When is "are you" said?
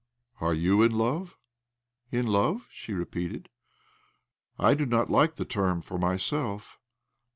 0.39-0.81